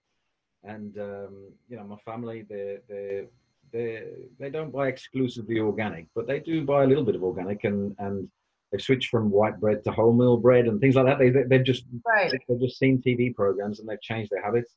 And 0.64 0.98
um, 0.98 1.54
you 1.70 1.78
know 1.78 1.86
my 1.86 1.98
family 1.98 2.46
they're 2.50 2.80
they're 2.90 3.28
they 3.72 4.04
they 4.40 4.50
don't 4.50 4.72
buy 4.72 4.88
exclusively 4.88 5.60
organic, 5.60 6.08
but 6.16 6.28
they 6.28 6.40
do 6.40 6.66
buy 6.66 6.84
a 6.84 6.88
little 6.88 7.04
bit 7.04 7.16
of 7.16 7.24
organic, 7.24 7.64
and 7.64 7.96
and 8.00 8.30
they've 8.72 8.82
switched 8.82 9.10
from 9.10 9.30
white 9.30 9.60
bread 9.60 9.84
to 9.84 9.92
wholemeal 9.92 10.42
bread 10.42 10.68
and 10.68 10.80
things 10.80 10.96
like 10.96 11.06
that. 11.06 11.20
They, 11.20 11.30
they 11.30 11.58
have 11.58 11.66
just 11.66 11.86
right. 12.06 12.32
they've 12.32 12.60
just 12.60 12.80
seen 12.80 13.02
TV 13.02 13.34
programs 13.34 13.80
and 13.80 13.88
they've 13.88 14.02
changed 14.02 14.32
their 14.32 14.44
habits. 14.44 14.76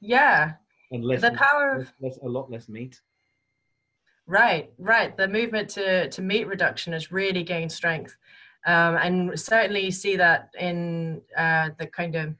Yeah, 0.00 0.52
and 0.90 1.04
less 1.04 1.20
the 1.20 1.32
power 1.32 1.78
less, 1.78 1.92
less, 2.00 2.18
a 2.22 2.28
lot 2.28 2.50
less 2.50 2.68
meat. 2.68 3.00
Right, 4.26 4.72
right. 4.78 5.16
The 5.16 5.28
movement 5.28 5.68
to 5.70 6.08
to 6.08 6.22
meat 6.22 6.46
reduction 6.46 6.92
has 6.92 7.12
really 7.12 7.42
gained 7.42 7.72
strength, 7.72 8.16
um, 8.66 8.96
and 8.96 9.38
certainly 9.38 9.84
you 9.84 9.90
see 9.90 10.16
that 10.16 10.50
in 10.58 11.20
uh, 11.36 11.70
the 11.78 11.86
kind 11.86 12.14
of 12.14 12.34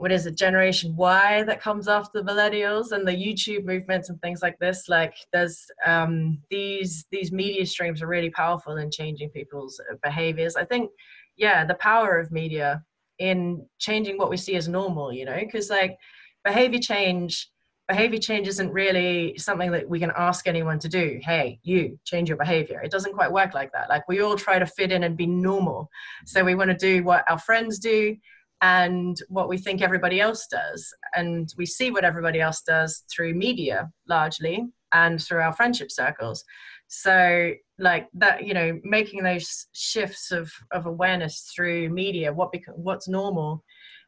what 0.00 0.10
is 0.10 0.24
it 0.24 0.34
generation 0.34 0.96
y 0.96 1.42
that 1.42 1.60
comes 1.60 1.86
after 1.86 2.22
the 2.22 2.32
millennials 2.32 2.92
and 2.92 3.06
the 3.06 3.12
youtube 3.12 3.66
movements 3.66 4.08
and 4.08 4.18
things 4.22 4.40
like 4.40 4.58
this 4.58 4.88
like 4.88 5.14
there's 5.30 5.66
um, 5.84 6.38
these 6.48 7.04
these 7.10 7.30
media 7.30 7.66
streams 7.66 8.00
are 8.00 8.06
really 8.06 8.30
powerful 8.30 8.78
in 8.78 8.90
changing 8.90 9.28
people's 9.28 9.78
behaviors. 10.02 10.56
I 10.56 10.64
think 10.64 10.90
yeah 11.36 11.66
the 11.66 11.74
power 11.74 12.18
of 12.18 12.32
media 12.32 12.82
in 13.18 13.66
changing 13.78 14.16
what 14.16 14.30
we 14.30 14.38
see 14.38 14.56
as 14.56 14.68
normal 14.68 15.12
you 15.12 15.26
know 15.26 15.38
because 15.38 15.68
like 15.68 15.98
behavior 16.46 16.80
change 16.80 17.50
behavior 17.86 18.18
change 18.18 18.48
isn't 18.48 18.72
really 18.72 19.36
something 19.36 19.70
that 19.70 19.86
we 19.86 20.00
can 20.00 20.12
ask 20.16 20.48
anyone 20.48 20.78
to 20.78 20.88
do. 20.88 21.20
Hey 21.22 21.58
you 21.62 21.98
change 22.06 22.30
your 22.30 22.38
behavior. 22.38 22.80
It 22.80 22.90
doesn't 22.90 23.12
quite 23.12 23.32
work 23.32 23.52
like 23.52 23.70
that. 23.72 23.90
Like 23.90 24.08
we 24.08 24.22
all 24.22 24.38
try 24.38 24.58
to 24.58 24.66
fit 24.66 24.92
in 24.92 25.02
and 25.02 25.14
be 25.14 25.26
normal. 25.26 25.90
So 26.24 26.42
we 26.42 26.54
want 26.54 26.70
to 26.70 26.76
do 26.76 27.04
what 27.04 27.30
our 27.30 27.38
friends 27.38 27.78
do 27.78 28.16
and 28.62 29.16
what 29.28 29.48
we 29.48 29.56
think 29.58 29.80
everybody 29.80 30.20
else 30.20 30.46
does. 30.46 30.92
And 31.14 31.52
we 31.56 31.66
see 31.66 31.90
what 31.90 32.04
everybody 32.04 32.40
else 32.40 32.62
does 32.62 33.04
through 33.12 33.34
media 33.34 33.90
largely 34.08 34.66
and 34.92 35.20
through 35.20 35.40
our 35.40 35.52
friendship 35.52 35.90
circles. 35.90 36.44
So, 36.88 37.52
like 37.78 38.08
that, 38.14 38.44
you 38.46 38.52
know, 38.52 38.78
making 38.82 39.22
those 39.22 39.68
shifts 39.72 40.32
of, 40.32 40.52
of 40.72 40.86
awareness 40.86 41.50
through 41.54 41.88
media, 41.88 42.32
what 42.32 42.52
bec- 42.52 42.74
what's 42.74 43.08
normal, 43.08 43.64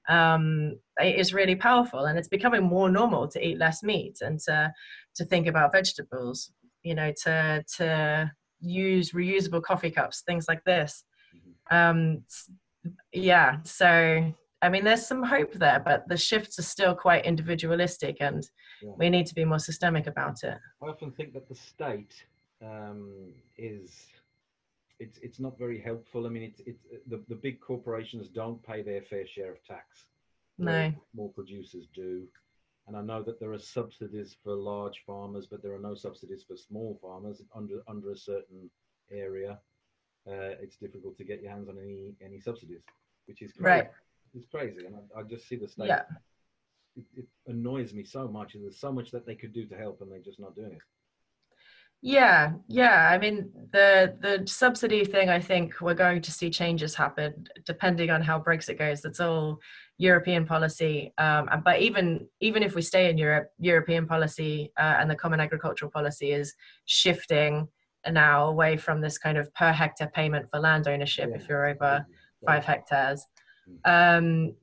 um, 0.08 0.76
is 1.02 1.32
really 1.32 1.54
powerful. 1.54 2.06
And 2.06 2.18
it's 2.18 2.28
becoming 2.28 2.64
more 2.64 2.90
normal 2.90 3.28
to 3.28 3.46
eat 3.46 3.58
less 3.58 3.82
meat 3.82 4.18
and 4.20 4.38
to 4.40 4.72
to 5.14 5.24
think 5.24 5.46
about 5.46 5.72
vegetables. 5.72 6.52
You 6.82 6.96
know, 6.96 7.12
to 7.22 7.64
to 7.76 8.32
use 8.60 9.12
reusable 9.12 9.62
coffee 9.62 9.90
cups, 9.90 10.22
things 10.26 10.46
like 10.48 10.64
this. 10.64 11.04
Mm-hmm. 11.34 11.76
Um, 11.76 12.22
yeah, 13.12 13.58
so 13.62 14.34
I 14.62 14.68
mean, 14.68 14.84
there's 14.84 15.04
some 15.04 15.24
hope 15.24 15.52
there, 15.54 15.80
but 15.84 16.08
the 16.08 16.16
shifts 16.16 16.56
are 16.58 16.62
still 16.62 16.94
quite 16.94 17.24
individualistic, 17.24 18.18
and 18.20 18.48
yeah. 18.80 18.92
we 18.96 19.10
need 19.10 19.26
to 19.26 19.34
be 19.34 19.44
more 19.44 19.58
systemic 19.58 20.06
about 20.06 20.44
it. 20.44 20.56
I 20.80 20.86
often 20.86 21.10
think 21.10 21.32
that 21.34 21.48
the 21.48 21.54
state 21.56 22.24
um, 22.64 23.32
is 23.58 24.06
it's 25.00 25.18
it's 25.18 25.40
not 25.40 25.58
very 25.58 25.80
helpful. 25.80 26.26
I 26.26 26.28
mean, 26.28 26.44
it's 26.44 26.60
it's 26.64 26.86
the 27.08 27.20
the 27.28 27.34
big 27.34 27.60
corporations 27.60 28.28
don't 28.28 28.62
pay 28.62 28.82
their 28.82 29.02
fair 29.02 29.26
share 29.26 29.50
of 29.50 29.64
tax. 29.64 30.06
No, 30.58 30.92
more 31.12 31.30
producers 31.30 31.88
do, 31.92 32.22
and 32.86 32.96
I 32.96 33.02
know 33.02 33.20
that 33.24 33.40
there 33.40 33.52
are 33.52 33.58
subsidies 33.58 34.36
for 34.44 34.54
large 34.54 35.02
farmers, 35.04 35.48
but 35.50 35.60
there 35.60 35.74
are 35.74 35.80
no 35.80 35.96
subsidies 35.96 36.44
for 36.46 36.56
small 36.56 36.96
farmers 37.02 37.42
under 37.52 37.82
under 37.88 38.12
a 38.12 38.16
certain 38.16 38.70
area. 39.10 39.58
Uh, 40.24 40.54
it's 40.62 40.76
difficult 40.76 41.18
to 41.18 41.24
get 41.24 41.42
your 41.42 41.50
hands 41.50 41.68
on 41.68 41.78
any 41.78 42.14
any 42.24 42.38
subsidies, 42.38 42.82
which 43.26 43.42
is 43.42 43.50
great. 43.54 43.70
right 43.70 43.90
it's 44.34 44.46
crazy, 44.46 44.86
and 44.86 44.94
I, 44.96 45.20
I 45.20 45.22
just 45.22 45.48
see 45.48 45.56
the 45.56 45.68
state. 45.68 45.88
Yeah. 45.88 46.02
It, 46.96 47.04
it, 47.16 47.26
annoys 47.46 47.94
me 47.94 48.04
so 48.04 48.28
much. 48.28 48.54
And 48.54 48.62
there's 48.62 48.78
so 48.78 48.92
much 48.92 49.10
that 49.12 49.26
they 49.26 49.34
could 49.34 49.52
do 49.52 49.66
to 49.66 49.76
help, 49.76 50.00
and 50.00 50.10
they're 50.10 50.18
just 50.20 50.38
not 50.38 50.54
doing 50.54 50.72
it. 50.72 50.78
Yeah, 52.04 52.52
yeah. 52.66 53.10
I 53.10 53.18
mean, 53.18 53.50
the 53.72 54.16
the 54.20 54.42
subsidy 54.46 55.04
thing. 55.04 55.28
I 55.28 55.38
think 55.38 55.80
we're 55.80 55.94
going 55.94 56.20
to 56.22 56.32
see 56.32 56.50
changes 56.50 56.94
happen 56.94 57.46
depending 57.64 58.10
on 58.10 58.20
how 58.20 58.40
Brexit 58.40 58.78
goes. 58.78 59.02
That's 59.02 59.20
all 59.20 59.60
European 59.98 60.44
policy. 60.44 61.14
Um, 61.18 61.48
but 61.64 61.80
even 61.80 62.26
even 62.40 62.64
if 62.64 62.74
we 62.74 62.82
stay 62.82 63.08
in 63.08 63.18
Europe, 63.18 63.50
European 63.58 64.06
policy 64.06 64.72
uh, 64.78 64.96
and 64.98 65.08
the 65.08 65.14
Common 65.14 65.38
Agricultural 65.38 65.92
Policy 65.92 66.32
is 66.32 66.54
shifting 66.86 67.68
now 68.10 68.48
away 68.48 68.76
from 68.76 69.00
this 69.00 69.16
kind 69.16 69.38
of 69.38 69.54
per 69.54 69.70
hectare 69.70 70.10
payment 70.12 70.50
for 70.50 70.58
land 70.58 70.88
ownership 70.88 71.30
yeah. 71.30 71.36
if 71.36 71.48
you're 71.48 71.66
over 71.68 72.04
five 72.44 72.64
hectares 72.64 73.24
um, 73.84 74.54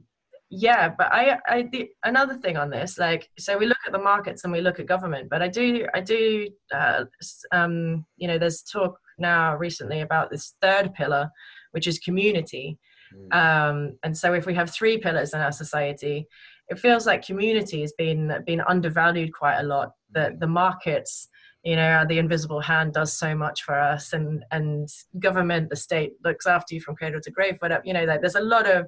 yeah, 0.49 0.89
but 0.97 1.11
I, 1.11 1.37
I 1.47 1.69
the, 1.71 1.89
another 2.03 2.35
thing 2.35 2.57
on 2.57 2.69
this, 2.69 2.97
like, 2.97 3.29
so 3.37 3.57
we 3.57 3.67
look 3.67 3.77
at 3.85 3.91
the 3.91 3.99
markets 3.99 4.43
and 4.43 4.51
we 4.51 4.61
look 4.61 4.79
at 4.79 4.87
government, 4.87 5.29
but 5.29 5.41
I 5.41 5.47
do, 5.47 5.85
I 5.93 6.01
do, 6.01 6.47
uh, 6.73 7.05
um, 7.51 8.05
you 8.17 8.27
know, 8.27 8.39
there's 8.39 8.63
talk 8.63 8.97
now 9.19 9.55
recently 9.55 10.01
about 10.01 10.31
this 10.31 10.55
third 10.61 10.93
pillar, 10.95 11.29
which 11.71 11.85
is 11.85 11.99
community. 11.99 12.79
Mm. 13.15 13.35
Um, 13.35 13.97
and 14.03 14.17
so 14.17 14.33
if 14.33 14.47
we 14.47 14.55
have 14.55 14.71
three 14.71 14.97
pillars 14.97 15.33
in 15.33 15.39
our 15.39 15.51
society, 15.51 16.27
it 16.69 16.79
feels 16.79 17.05
like 17.05 17.25
community 17.25 17.81
has 17.81 17.93
been 17.97 18.31
been 18.45 18.61
undervalued 18.61 19.33
quite 19.33 19.59
a 19.59 19.63
lot. 19.63 19.91
That 20.11 20.33
mm. 20.33 20.39
the 20.39 20.47
markets 20.47 21.28
you 21.63 21.75
know 21.75 22.05
the 22.07 22.17
invisible 22.17 22.61
hand 22.61 22.93
does 22.93 23.11
so 23.11 23.35
much 23.35 23.63
for 23.63 23.77
us 23.77 24.13
and 24.13 24.43
and 24.51 24.87
government 25.19 25.69
the 25.69 25.75
state 25.75 26.13
looks 26.23 26.47
after 26.47 26.73
you 26.73 26.81
from 26.81 26.95
cradle 26.95 27.19
to 27.21 27.31
grave 27.31 27.57
but 27.59 27.85
you 27.85 27.93
know 27.93 28.05
like 28.05 28.21
there's 28.21 28.35
a 28.35 28.41
lot 28.41 28.69
of 28.69 28.87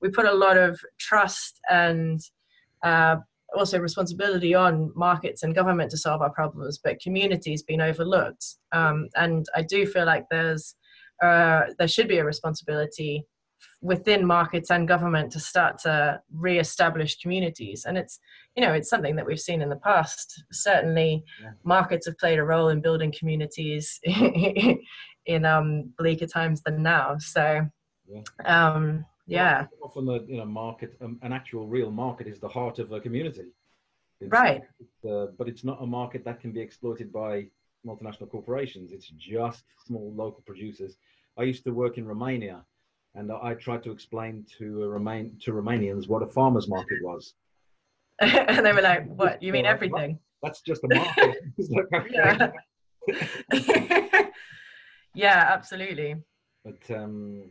we 0.00 0.08
put 0.08 0.26
a 0.26 0.32
lot 0.32 0.56
of 0.56 0.80
trust 0.98 1.60
and 1.68 2.20
uh, 2.84 3.16
also 3.56 3.78
responsibility 3.78 4.54
on 4.54 4.92
markets 4.94 5.42
and 5.42 5.54
government 5.54 5.90
to 5.90 5.96
solve 5.96 6.22
our 6.22 6.30
problems 6.30 6.78
but 6.82 7.00
community's 7.00 7.62
been 7.62 7.80
overlooked. 7.80 8.44
Um, 8.72 9.08
and 9.16 9.46
i 9.56 9.62
do 9.62 9.86
feel 9.86 10.06
like 10.06 10.26
there's 10.30 10.76
uh, 11.22 11.62
there 11.78 11.88
should 11.88 12.08
be 12.08 12.18
a 12.18 12.24
responsibility 12.24 13.24
within 13.80 14.24
markets 14.24 14.70
and 14.70 14.88
government 14.88 15.32
to 15.32 15.40
start 15.40 15.78
to 15.78 16.20
re-establish 16.32 17.18
communities. 17.18 17.84
And 17.86 17.98
it's 17.98 18.20
you 18.56 18.62
know 18.62 18.72
it's 18.72 18.88
something 18.88 19.16
that 19.16 19.26
we've 19.26 19.40
seen 19.40 19.62
in 19.62 19.68
the 19.68 19.76
past. 19.76 20.44
Certainly 20.52 21.24
yeah. 21.40 21.50
markets 21.64 22.06
have 22.06 22.18
played 22.18 22.38
a 22.38 22.44
role 22.44 22.68
in 22.68 22.80
building 22.80 23.12
communities 23.18 24.00
in 25.26 25.44
um 25.44 25.92
bleaker 25.98 26.26
times 26.26 26.62
than 26.62 26.82
now. 26.82 27.16
So 27.18 27.66
yeah. 28.06 28.22
um 28.44 29.04
yeah. 29.26 29.66
often 29.82 30.06
the 30.06 30.24
you 30.28 30.36
know 30.38 30.44
market 30.44 30.96
um, 31.00 31.18
an 31.22 31.32
actual 31.32 31.66
real 31.66 31.90
market 31.90 32.26
is 32.26 32.40
the 32.40 32.48
heart 32.48 32.78
of 32.78 32.92
a 32.92 33.00
community. 33.00 33.46
It's, 34.20 34.30
right. 34.30 34.62
uh, 35.08 35.26
but 35.36 35.48
it's 35.48 35.64
not 35.64 35.82
a 35.82 35.86
market 35.86 36.24
that 36.24 36.40
can 36.40 36.52
be 36.52 36.60
exploited 36.60 37.12
by 37.12 37.48
multinational 37.84 38.30
corporations. 38.30 38.92
It's 38.92 39.08
just 39.08 39.64
small 39.84 40.12
local 40.14 40.42
producers. 40.46 40.96
I 41.36 41.42
used 41.42 41.64
to 41.64 41.72
work 41.72 41.98
in 41.98 42.06
romania 42.06 42.64
and 43.14 43.30
I 43.30 43.54
tried 43.54 43.82
to 43.84 43.90
explain 43.90 44.46
to 44.58 44.88
Remain 44.88 45.36
to 45.42 45.52
Romanians 45.52 46.08
what 46.08 46.22
a 46.22 46.26
farmers 46.26 46.68
market 46.68 46.98
was. 47.02 47.34
and 48.20 48.64
they 48.64 48.72
were 48.72 48.82
like, 48.82 49.06
"What? 49.06 49.42
You 49.42 49.52
mean 49.52 49.66
everything?" 49.66 50.18
That's 50.42 50.60
just 50.60 50.82
a 50.84 50.88
market. 50.94 51.36
yeah. 52.10 52.50
yeah, 55.14 55.50
absolutely. 55.50 56.16
But 56.64 56.96
um, 56.96 57.50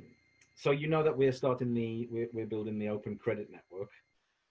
so 0.55 0.71
you 0.71 0.87
know 0.87 1.03
that 1.03 1.17
we're 1.17 1.31
starting 1.31 1.73
the 1.73 2.07
we're, 2.11 2.27
we're 2.33 2.45
building 2.45 2.79
the 2.79 2.89
open 2.89 3.17
credit 3.17 3.49
network. 3.51 3.89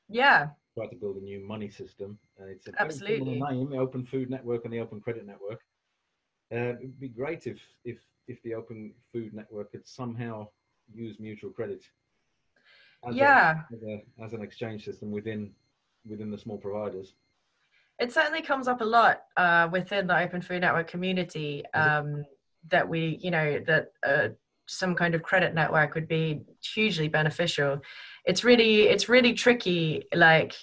Yeah. 0.08 0.48
Try 0.76 0.86
to 0.86 0.96
build 0.96 1.16
a 1.16 1.20
new 1.20 1.46
money 1.46 1.70
system. 1.70 2.18
Uh, 2.40 2.46
it's 2.46 2.66
a 2.68 2.72
absolutely 2.78 3.40
name, 3.40 3.70
the 3.70 3.78
Open 3.78 4.04
Food 4.04 4.30
Network 4.30 4.64
and 4.64 4.72
the 4.72 4.80
Open 4.80 5.00
Credit 5.00 5.26
Network. 5.26 5.60
Uh, 6.52 6.76
it'd 6.78 7.00
be 7.00 7.08
great 7.08 7.46
if 7.46 7.60
if 7.84 7.98
if 8.28 8.42
the 8.42 8.54
Open 8.54 8.92
Food 9.12 9.34
Network 9.34 9.72
could 9.72 9.86
somehow 9.86 10.48
use 10.94 11.18
mutual 11.18 11.50
credit 11.50 11.84
as 13.08 13.14
yeah. 13.14 13.62
a, 13.70 13.74
as, 13.74 13.82
a, 13.82 14.24
as, 14.24 14.32
an 14.32 14.42
exchange 14.42 14.84
system 14.84 15.10
within 15.10 15.52
within 16.06 16.30
the 16.30 16.38
small 16.38 16.58
providers. 16.58 17.14
It 17.98 18.12
certainly 18.12 18.42
comes 18.42 18.68
up 18.68 18.80
a 18.80 18.84
lot 18.84 19.22
uh, 19.36 19.68
within 19.70 20.06
the 20.06 20.18
open 20.18 20.40
food 20.40 20.62
network 20.62 20.88
community 20.88 21.64
um, 21.74 22.24
that 22.68 22.88
we 22.88 23.18
you 23.22 23.30
know 23.30 23.60
that 23.66 23.92
uh, 24.06 24.28
some 24.66 24.94
kind 24.94 25.14
of 25.14 25.22
credit 25.22 25.54
network 25.54 25.94
would 25.94 26.08
be 26.08 26.42
hugely 26.62 27.08
beneficial. 27.08 27.80
It's 28.24 28.44
really 28.44 28.82
it's 28.82 29.08
really 29.08 29.34
tricky 29.34 30.04
like 30.14 30.54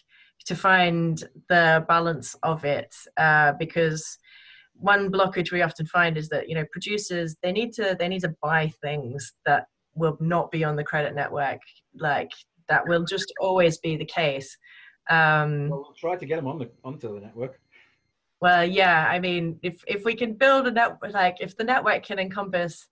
to 0.45 0.55
find 0.55 1.23
the 1.49 1.85
balance 1.87 2.35
of 2.41 2.63
it 2.63 2.95
uh, 3.17 3.53
because 3.59 4.17
one 4.73 5.11
blockage 5.11 5.51
we 5.51 5.61
often 5.61 5.85
find 5.85 6.17
is 6.17 6.29
that 6.29 6.47
you 6.47 6.55
know 6.55 6.65
producers 6.71 7.35
they 7.41 7.51
need 7.51 7.73
to 7.73 7.95
they 7.99 8.07
need 8.07 8.21
to 8.21 8.35
buy 8.41 8.71
things 8.81 9.33
that 9.45 9.67
will 9.97 10.17
not 10.19 10.51
be 10.51 10.63
on 10.63 10.75
the 10.75 10.83
credit 10.83 11.15
network. 11.15 11.59
Like 11.97 12.31
that 12.69 12.87
will 12.87 13.05
just 13.05 13.33
always 13.39 13.77
be 13.77 13.97
the 13.97 14.05
case. 14.05 14.57
Um, 15.09 15.69
well, 15.69 15.83
we'll 15.83 15.93
try 15.97 16.15
to 16.15 16.25
get 16.25 16.37
them 16.37 16.47
on 16.47 16.59
the 16.59 16.69
onto 16.83 17.13
the 17.13 17.21
network. 17.21 17.59
Well, 18.39 18.65
yeah. 18.65 19.07
I 19.09 19.19
mean, 19.19 19.59
if 19.63 19.83
if 19.87 20.05
we 20.05 20.15
can 20.15 20.33
build 20.33 20.67
a 20.67 20.71
network, 20.71 21.13
like 21.13 21.37
if 21.39 21.57
the 21.57 21.63
network 21.63 22.03
can 22.03 22.19
encompass 22.19 22.87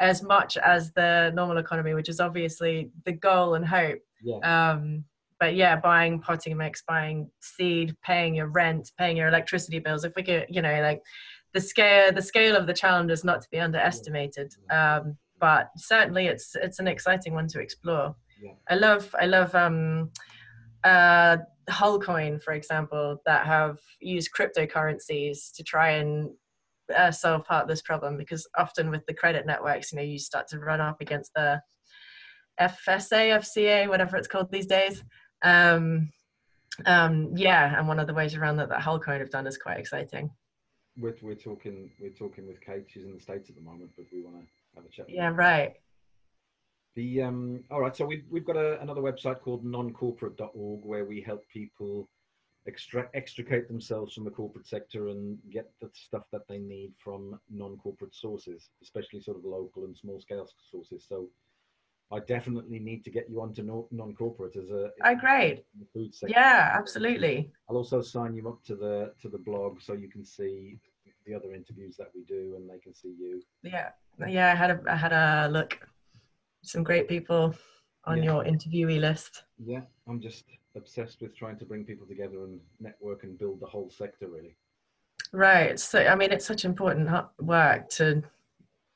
as 0.00 0.22
much 0.22 0.56
as 0.56 0.92
the 0.92 1.30
normal 1.34 1.58
economy, 1.58 1.94
which 1.94 2.08
is 2.08 2.20
obviously 2.20 2.90
the 3.04 3.12
goal 3.12 3.54
and 3.54 3.66
hope. 3.66 4.00
Yeah. 4.22 4.38
Um, 4.70 5.04
but 5.38 5.54
yeah, 5.54 5.76
buying 5.76 6.20
potting 6.20 6.56
mix, 6.56 6.82
buying 6.86 7.30
seed, 7.40 7.96
paying 8.02 8.34
your 8.34 8.48
rent, 8.48 8.92
paying 8.98 9.16
your 9.16 9.28
electricity 9.28 9.78
bills. 9.78 10.04
If 10.04 10.14
we 10.16 10.22
could, 10.22 10.46
you 10.50 10.60
know, 10.60 10.80
like 10.82 11.02
the 11.54 11.60
scale, 11.60 12.12
the 12.12 12.22
scale 12.22 12.56
of 12.56 12.66
the 12.66 12.74
challenge 12.74 13.10
is 13.10 13.24
not 13.24 13.42
to 13.42 13.48
be 13.50 13.58
underestimated. 13.58 14.52
Um, 14.70 15.16
but 15.40 15.70
certainly 15.76 16.26
it's 16.26 16.54
it's 16.54 16.78
an 16.78 16.88
exciting 16.88 17.34
one 17.34 17.48
to 17.48 17.60
explore. 17.60 18.14
Yeah. 18.40 18.52
I 18.68 18.74
love 18.74 19.14
I 19.18 19.26
love 19.26 19.54
um, 19.54 20.10
uh, 20.84 21.38
Hullcoin, 21.68 22.42
for 22.42 22.52
example, 22.52 23.20
that 23.26 23.46
have 23.46 23.78
used 24.00 24.30
cryptocurrencies 24.36 25.52
to 25.54 25.62
try 25.62 25.90
and 25.90 26.30
uh, 26.96 27.10
solve 27.10 27.44
part 27.44 27.62
of 27.62 27.68
this 27.68 27.82
problem 27.82 28.16
because 28.16 28.46
often 28.58 28.90
with 28.90 29.04
the 29.06 29.14
credit 29.14 29.46
networks, 29.46 29.92
you 29.92 29.98
know, 29.98 30.04
you 30.04 30.18
start 30.18 30.48
to 30.48 30.58
run 30.58 30.80
up 30.80 31.00
against 31.00 31.32
the 31.34 31.60
FSA, 32.60 33.38
FCA, 33.38 33.88
whatever 33.88 34.16
it's 34.16 34.28
called 34.28 34.50
these 34.50 34.66
days. 34.66 35.02
Um, 35.42 36.10
um, 36.86 37.32
yeah, 37.34 37.78
and 37.78 37.88
one 37.88 38.00
of 38.00 38.06
the 38.06 38.14
ways 38.14 38.34
around 38.34 38.56
that 38.56 38.68
that 38.68 38.80
Hullcoin 38.80 39.20
have 39.20 39.30
done 39.30 39.46
is 39.46 39.58
quite 39.58 39.78
exciting. 39.78 40.30
We're, 40.98 41.16
we're 41.22 41.34
talking 41.34 41.90
we're 42.00 42.10
talking 42.10 42.46
with 42.46 42.60
Kate. 42.60 42.86
She's 42.88 43.04
in 43.04 43.14
the 43.14 43.20
states 43.20 43.48
at 43.48 43.56
the 43.56 43.62
moment, 43.62 43.90
but 43.96 44.06
we 44.12 44.22
want 44.22 44.36
to 44.40 44.46
have 44.74 44.84
a 44.84 44.88
chat. 44.88 45.06
Yeah, 45.08 45.32
right. 45.34 45.74
The 46.96 47.22
um, 47.22 47.64
all 47.70 47.80
right. 47.80 47.96
So 47.96 48.04
we've 48.04 48.24
we've 48.30 48.44
got 48.44 48.56
a, 48.56 48.80
another 48.80 49.00
website 49.00 49.40
called 49.40 49.64
noncorporate.org 49.64 50.84
where 50.84 51.04
we 51.04 51.20
help 51.20 51.46
people 51.48 52.08
extract 52.66 53.14
extricate 53.14 53.68
themselves 53.68 54.14
from 54.14 54.24
the 54.24 54.30
corporate 54.30 54.66
sector 54.66 55.08
and 55.08 55.38
get 55.50 55.70
the 55.80 55.90
stuff 55.94 56.24
that 56.32 56.46
they 56.48 56.58
need 56.58 56.92
from 57.02 57.38
non-corporate 57.48 58.14
sources, 58.14 58.70
especially 58.82 59.20
sort 59.20 59.38
of 59.38 59.44
local 59.44 59.84
and 59.84 59.96
small 59.96 60.20
scale 60.20 60.48
sources. 60.70 61.06
So 61.08 61.28
I 62.12 62.18
definitely 62.20 62.80
need 62.80 63.04
to 63.04 63.10
get 63.10 63.30
you 63.30 63.40
onto 63.40 63.62
non-corporate 63.90 64.56
as 64.56 64.70
a 64.70 64.90
oh 65.04 65.14
great 65.14 65.64
food 65.94 66.14
sector. 66.14 66.34
Yeah, 66.36 66.72
absolutely. 66.74 67.50
I'll 67.68 67.76
also 67.76 68.02
sign 68.02 68.34
you 68.34 68.48
up 68.48 68.62
to 68.64 68.74
the 68.74 69.12
to 69.22 69.28
the 69.28 69.38
blog 69.38 69.80
so 69.80 69.92
you 69.92 70.08
can 70.08 70.24
see 70.24 70.78
the 71.26 71.34
other 71.34 71.52
interviews 71.52 71.96
that 71.96 72.10
we 72.14 72.24
do 72.24 72.56
and 72.56 72.68
they 72.68 72.78
can 72.78 72.94
see 72.94 73.14
you. 73.18 73.42
Yeah, 73.62 73.90
yeah. 74.28 74.52
I 74.52 74.54
had 74.54 74.70
a 74.70 74.80
I 74.88 74.96
had 74.96 75.12
a 75.12 75.48
look. 75.50 75.78
Some 76.62 76.82
great 76.82 77.08
people 77.08 77.54
on 78.04 78.18
yeah. 78.18 78.24
your 78.24 78.44
interviewee 78.44 79.00
list. 79.00 79.44
Yeah, 79.58 79.82
I'm 80.08 80.20
just 80.20 80.44
obsessed 80.76 81.20
with 81.20 81.36
trying 81.36 81.58
to 81.58 81.64
bring 81.64 81.84
people 81.84 82.06
together 82.06 82.44
and 82.44 82.60
network 82.80 83.24
and 83.24 83.38
build 83.38 83.60
the 83.60 83.66
whole 83.66 83.90
sector 83.90 84.28
really. 84.28 84.56
Right. 85.32 85.78
So 85.78 86.06
I 86.06 86.14
mean, 86.14 86.32
it's 86.32 86.46
such 86.46 86.64
important 86.64 87.08
work 87.40 87.88
to 87.90 88.22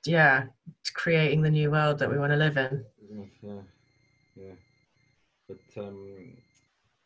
yeah 0.04 0.44
to 0.84 0.92
creating 0.92 1.40
the 1.40 1.50
new 1.50 1.70
world 1.70 1.98
that 1.98 2.10
we 2.10 2.18
want 2.18 2.30
to 2.30 2.36
live 2.36 2.58
in 2.58 2.84
yeah, 3.42 3.60
yeah. 4.36 4.52
But 5.48 5.82
um, 5.82 6.32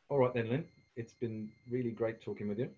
all 0.08 0.18
right 0.18 0.34
then, 0.34 0.48
Lynn. 0.48 0.64
It's 0.96 1.12
been 1.12 1.48
really 1.70 1.90
great 1.90 2.20
talking 2.20 2.48
with 2.48 2.58
you. 2.58 2.70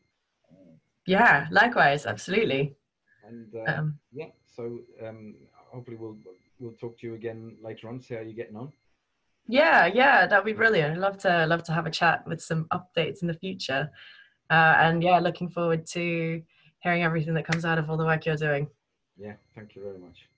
Yeah, 1.07 1.47
likewise, 1.51 2.07
absolutely. 2.07 2.77
And 3.31 3.55
uh, 3.55 3.73
um, 3.73 3.99
yeah, 4.13 4.27
so 4.47 4.81
um, 5.07 5.37
hopefully 5.55 5.97
we'll 5.97 6.19
we'll 6.59 6.73
talk 6.73 6.99
to 6.99 7.07
you 7.07 7.15
again 7.15 7.57
later 7.63 7.89
on. 7.89 8.01
See 8.01 8.15
how 8.15 8.21
you're 8.21 8.33
getting 8.33 8.57
on. 8.57 8.73
Yeah, 9.47 9.87
yeah, 9.87 10.27
that'd 10.27 10.45
be 10.45 10.53
brilliant. 10.53 10.95
I'd 10.95 11.01
love 11.01 11.19
to 11.19 11.47
love 11.47 11.63
to 11.65 11.73
have 11.73 11.87
a 11.87 11.91
chat 11.91 12.27
with 12.27 12.43
some 12.43 12.67
updates 12.73 13.23
in 13.23 13.29
the 13.29 13.35
future. 13.35 13.91
Uh, 14.51 14.75
and 14.79 15.03
yeah, 15.03 15.21
looking 15.21 15.49
forward 15.49 15.87
to 15.87 16.43
hearing 16.81 17.03
everything 17.05 17.35
that 17.35 17.47
comes 17.47 17.65
out 17.65 17.79
of 17.79 17.89
all 17.89 17.97
the 17.97 18.05
work 18.05 18.27
you're 18.27 18.37
doing. 18.37 18.69
Yeah, 19.17 19.35
thank 19.55 19.77
you 19.77 19.83
very 19.83 19.99
much. 19.99 20.30